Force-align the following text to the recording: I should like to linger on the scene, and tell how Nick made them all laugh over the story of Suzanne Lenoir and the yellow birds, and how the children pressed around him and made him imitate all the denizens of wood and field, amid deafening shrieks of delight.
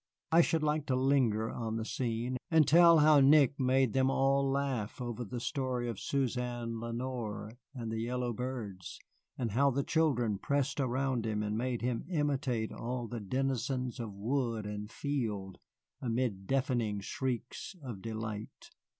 I 0.31 0.41
should 0.41 0.63
like 0.63 0.87
to 0.87 0.95
linger 0.95 1.51
on 1.51 1.75
the 1.75 1.85
scene, 1.85 2.37
and 2.49 2.67
tell 2.67 2.97
how 2.97 3.19
Nick 3.19 3.59
made 3.59 3.93
them 3.93 4.09
all 4.09 4.49
laugh 4.49 4.99
over 4.99 5.23
the 5.23 5.39
story 5.39 5.87
of 5.87 5.99
Suzanne 5.99 6.79
Lenoir 6.79 7.51
and 7.75 7.91
the 7.91 7.99
yellow 7.99 8.33
birds, 8.33 8.99
and 9.37 9.51
how 9.51 9.69
the 9.69 9.83
children 9.83 10.39
pressed 10.39 10.79
around 10.79 11.27
him 11.27 11.43
and 11.43 11.55
made 11.55 11.83
him 11.83 12.05
imitate 12.09 12.71
all 12.71 13.07
the 13.07 13.19
denizens 13.19 13.99
of 13.99 14.11
wood 14.11 14.65
and 14.65 14.89
field, 14.89 15.59
amid 16.01 16.47
deafening 16.47 16.99
shrieks 16.99 17.75
of 17.83 18.01
delight. 18.01 18.71